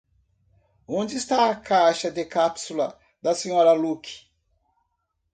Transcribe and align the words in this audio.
Onde 0.87 1.15
está 1.15 1.51
a 1.51 1.55
caixa 1.55 2.09
de 2.09 2.25
cápsulas 2.25 2.95
da 3.21 3.33
Sra. 3.33 3.71
Luke? 3.73 4.25